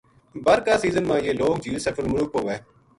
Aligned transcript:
بَر 0.45 0.59
کا 0.65 0.77
سیزن 0.77 1.07
ما 1.07 1.17
یہ 1.17 1.33
لوک 1.33 1.63
جھیل 1.63 1.79
سیف 1.85 1.99
الملوک 1.99 2.31
پو 2.33 2.39
ہوئے 2.41 2.57